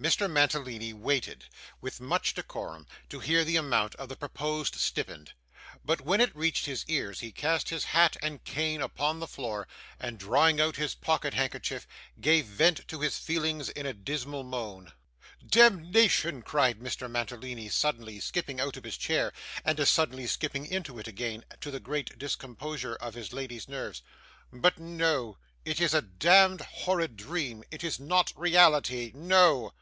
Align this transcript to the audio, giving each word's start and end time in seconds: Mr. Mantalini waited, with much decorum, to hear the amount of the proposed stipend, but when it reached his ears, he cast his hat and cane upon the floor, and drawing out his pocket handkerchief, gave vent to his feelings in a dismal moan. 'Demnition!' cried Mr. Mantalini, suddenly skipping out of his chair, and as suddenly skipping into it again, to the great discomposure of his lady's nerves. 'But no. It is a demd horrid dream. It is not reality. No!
Mr. 0.00 0.30
Mantalini 0.30 0.92
waited, 0.92 1.44
with 1.80 2.00
much 2.00 2.32
decorum, 2.34 2.86
to 3.08 3.18
hear 3.18 3.42
the 3.44 3.56
amount 3.56 3.96
of 3.96 4.08
the 4.08 4.14
proposed 4.14 4.76
stipend, 4.76 5.32
but 5.84 6.00
when 6.00 6.20
it 6.20 6.36
reached 6.36 6.66
his 6.66 6.84
ears, 6.86 7.18
he 7.18 7.32
cast 7.32 7.70
his 7.70 7.82
hat 7.86 8.16
and 8.22 8.44
cane 8.44 8.80
upon 8.80 9.18
the 9.18 9.26
floor, 9.26 9.66
and 9.98 10.16
drawing 10.16 10.60
out 10.60 10.76
his 10.76 10.94
pocket 10.94 11.34
handkerchief, 11.34 11.84
gave 12.20 12.46
vent 12.46 12.86
to 12.86 13.00
his 13.00 13.18
feelings 13.18 13.68
in 13.70 13.86
a 13.86 13.92
dismal 13.92 14.44
moan. 14.44 14.92
'Demnition!' 15.44 16.42
cried 16.42 16.78
Mr. 16.78 17.10
Mantalini, 17.10 17.68
suddenly 17.68 18.20
skipping 18.20 18.60
out 18.60 18.76
of 18.76 18.84
his 18.84 18.96
chair, 18.96 19.32
and 19.64 19.80
as 19.80 19.90
suddenly 19.90 20.28
skipping 20.28 20.64
into 20.64 21.00
it 21.00 21.08
again, 21.08 21.44
to 21.60 21.72
the 21.72 21.80
great 21.80 22.16
discomposure 22.16 22.94
of 22.94 23.14
his 23.14 23.32
lady's 23.32 23.66
nerves. 23.66 24.02
'But 24.52 24.78
no. 24.78 25.38
It 25.64 25.80
is 25.80 25.92
a 25.92 26.02
demd 26.02 26.60
horrid 26.60 27.16
dream. 27.16 27.64
It 27.72 27.82
is 27.82 27.98
not 27.98 28.32
reality. 28.36 29.10
No! 29.12 29.72